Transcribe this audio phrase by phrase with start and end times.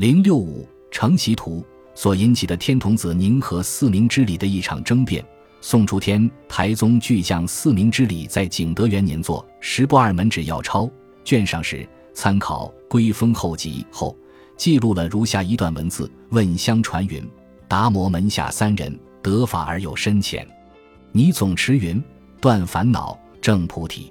[0.00, 1.62] 零六五承袭图
[1.94, 5.22] 所引起的天童子宁和四明之礼的一场争辩。
[5.60, 10.84] 宋初天台宗巨匠四明之礼在景德元年作《十不二门指要钞》
[11.22, 14.16] 卷上时，参考《归封后集》后，
[14.56, 17.22] 记录了如下一段文字：问相传云，
[17.68, 20.48] 达摩门下三人得法而有深浅。
[21.12, 22.02] 你总持云，
[22.40, 24.10] 断烦恼正菩提；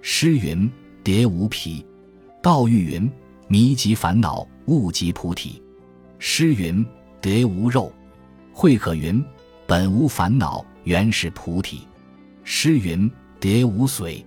[0.00, 0.70] 诗云，
[1.02, 1.84] 蝶无皮；
[2.40, 3.10] 道玉云，
[3.48, 5.60] 迷及烦恼悟即菩提；
[6.18, 6.84] 诗云，
[7.20, 7.92] 蝶无肉；
[8.52, 9.24] 慧可云，
[9.66, 10.64] 本无烦恼。
[10.84, 11.80] 原是菩提，
[12.42, 14.22] 诗云：“蝶无髓。”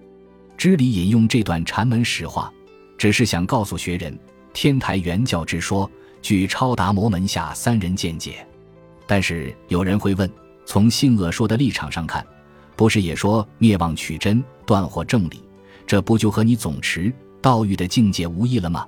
[0.58, 2.52] 知礼引用这段禅门实话，
[2.98, 4.18] 只是想告诉学人，
[4.54, 5.88] 天台原教之说
[6.20, 8.44] 据超达摩门下三人见解。
[9.06, 10.28] 但是有人会问：
[10.66, 12.26] 从性恶说的立场上看，
[12.76, 15.44] 不是也说灭妄取真、断惑正理，
[15.86, 18.88] 这不就和你总持道欲的境界无异了吗？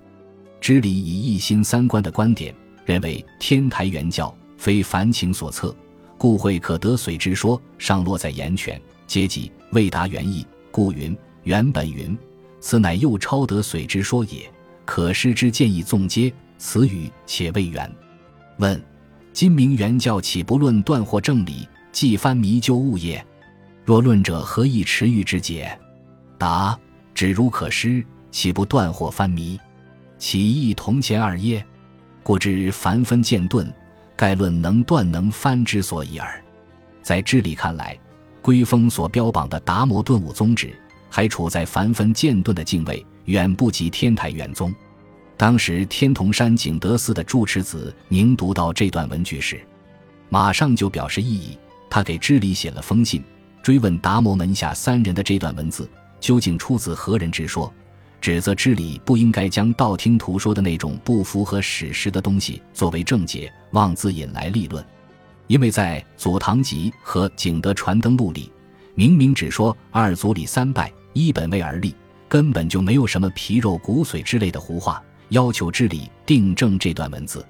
[0.61, 2.53] 知礼以一心三观的观点，
[2.85, 5.75] 认为天台原教非凡情所测。
[6.17, 12.17] 故会可得髓之说，上落在言权，皆即未达原意，故云原本云，
[12.59, 14.51] 此乃又超得髓之说也。
[14.85, 17.89] 可失之见义纵接，此语且未圆。
[18.57, 18.83] 问：
[19.31, 23.25] 今明原教岂不论断惑正理，既翻迷究物也？
[23.85, 25.79] 若论者，何以持欲之解？
[26.37, 26.77] 答：
[27.13, 29.57] 只如可失，岂不断惑翻迷？
[30.19, 31.65] 其义同前二耶？
[32.21, 33.73] 故知凡分渐顿。
[34.15, 36.43] 概论能断能翻之所以耳，
[37.01, 37.97] 在知礼看来，
[38.41, 40.77] 归峰所标榜的达摩顿悟宗旨
[41.09, 44.75] 还处在凡分渐顿的境位，远不及天台元宗。
[45.37, 49.65] 当时天童山景德寺的住持子宁读到这段文句时，
[50.27, 51.57] 马上就表示异议。
[51.89, 53.23] 他给知礼写了封信，
[53.63, 57.73] 追问达摩门下三人的这段文字究竟出自何人之说。
[58.21, 64.85] 指责知礼不应该将道听途说的那种不符合史实的东西作为正解，妄自引来立论。
[65.47, 68.51] 因为在《左堂集》和《景德传灯录》里，
[68.93, 71.95] 明明只说二祖礼三拜，一本位而立，
[72.27, 77.43] 根本就没有什么皮肉骨髓之类的胡话，要求知礼订正这段文字。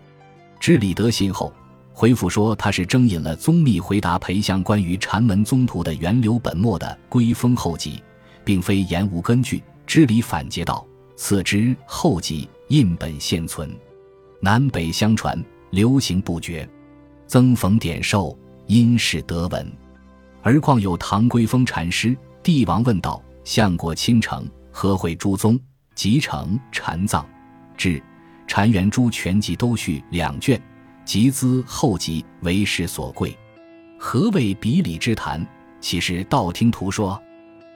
[0.59, 1.51] 知礼得信后
[1.91, 7.94] 回复说，他是征引了宗密回答裴相关于禅门宗徒的源流本末的《归封后集》，
[8.46, 9.62] 并非言无根据。
[9.89, 10.85] 知礼反诘道
[11.17, 13.75] ：“此之后集印本现存，
[14.39, 16.69] 南北相传，流行不绝。
[17.25, 19.67] 曾逢点寿，因事得闻。
[20.44, 22.16] 而况有唐归峰禅师。
[22.44, 25.59] 帝王问道：相国倾城，何会诸宗？
[25.95, 27.27] 集成禅藏，
[27.75, 28.00] 至
[28.47, 30.61] 禅元诸全集都续两卷，
[31.03, 33.35] 集资后集为师所贵。
[33.97, 35.44] 何谓比礼之谈？
[35.81, 37.19] 岂是道听途说。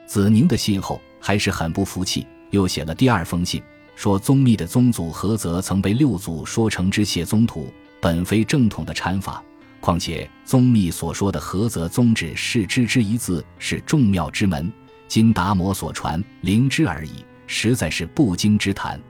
[0.06, 3.62] 子宁的信后。”还是很不服气，又写了第二封信，
[3.96, 9.42] 说宗密的宗祖菏泽曾被六祖说成之谢宗徒，本非正统的禅法。
[9.80, 14.70] 况且宗密所说的菏泽宗旨是知之一字是众妙之门，
[15.08, 19.00] 今达摩所传灵知而已，实在是不经之谈。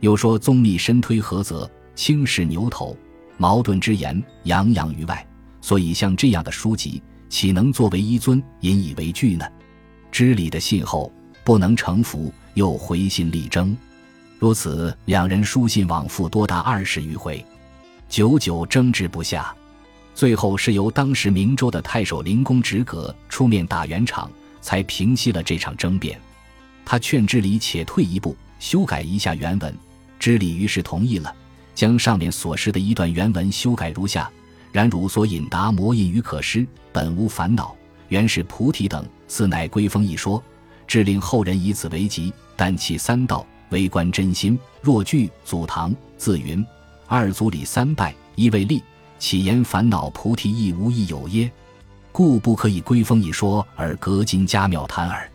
[0.00, 2.96] 又说宗密深推菏泽，轻视牛头，
[3.36, 5.28] 矛盾之言洋洋于外，
[5.60, 9.44] 所以像这样的书籍，岂能作为一尊，引以为据呢？
[10.10, 11.12] 知礼的信后。
[11.50, 13.76] 不能成服，又回信力争，
[14.38, 17.44] 如此两人书信往复多达二十余回，
[18.08, 19.52] 久久争执不下。
[20.14, 24.30] 最后是由当时明州的太守林公直阁出面打圆场，
[24.60, 26.16] 才平息了这场争辩。
[26.84, 29.74] 他劝知礼且退一步，修改一下原文。
[30.20, 31.34] 知礼于是同意了，
[31.74, 34.30] 将上面所示的一段原文修改如下：
[34.70, 37.74] 然汝所引达摩印于可施，本无烦恼，
[38.06, 40.40] 原是菩提等，此乃归风一说。
[40.90, 44.58] 致令后人以此为吉，但其三道为观真心。
[44.82, 46.66] 若具祖堂自云
[47.06, 48.82] 二祖礼三拜，一为立，
[49.16, 51.48] 岂言烦恼菩提亦无亦有耶？
[52.10, 55.30] 故不可以归风一说而隔今家庙谈耳。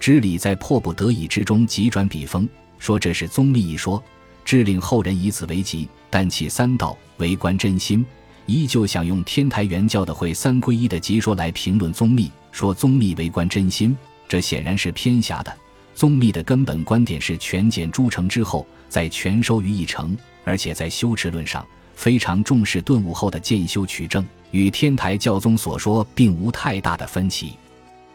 [0.00, 2.48] 知礼在迫不得已之中急转笔锋，
[2.80, 4.02] 说这是宗密一说，
[4.44, 8.04] 致令后人以此为吉，但其三道为观真心，
[8.46, 13.96] 依旧想用天台原教的会三归一的集说来评论宗密，说宗密为观真心。
[14.28, 15.56] 这显然是偏狭的。
[15.94, 21.66] 宗密的根本观点是全简诸成之后再全收于一成，而且在修持论上
[21.96, 27.54] 非常重视顿悟后的渐修取证，与天台教宗所说并无太大的分歧。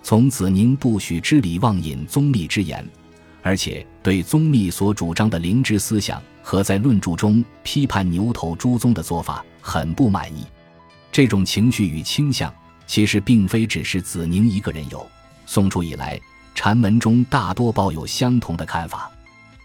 [0.01, 2.87] 从子宁不许知礼妄引宗密之言，
[3.41, 10.45] 而且对宗密所主张的灵知思想和在论著中批判牛头诸宗的做法很不满意。
[11.11, 12.53] 这种情绪与倾向，
[12.87, 15.05] 其实并非只是子宁一个人有。
[15.45, 16.19] 宋初以来，
[16.55, 19.11] 禅门中大多抱有相同的看法。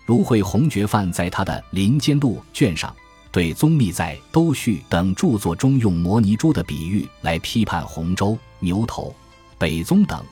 [0.04, 2.94] 如慧弘觉范在他的《林间录》卷上
[3.30, 9.14] 对宗密在《都序》等著作中用摩尼珠的比喻来批判洪州、牛头、
[9.58, 10.24] 北宗等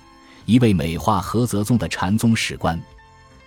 [0.46, 2.80] 一位美化菏泽宗的禅宗史官，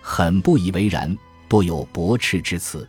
[0.00, 1.16] 很不以为然，
[1.48, 2.88] 多有驳斥之词。